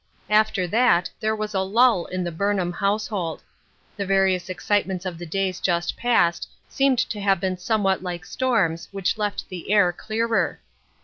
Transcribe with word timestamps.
AFTER 0.31 0.65
that 0.65 1.11
there 1.19 1.35
was 1.35 1.53
a 1.53 1.59
lull 1.59 2.05
in 2.05 2.23
the 2.23 2.31
Burnham 2.31 2.71
household. 2.73 3.43
The 3.95 4.03
various 4.07 4.49
excitements 4.49 5.05
of 5.05 5.19
the 5.19 5.27
clays 5.27 5.59
just 5.59 5.95
passed 5.95 6.49
seemed 6.67 6.97
to 6.97 7.21
have 7.21 7.39
been 7.39 7.59
somewhat 7.59 8.01
like 8.01 8.25
storms, 8.25 8.89
which 8.91 9.19
left 9.19 9.47
the 9.49 9.71
air 9.71 9.93
clearer. 9.93 10.59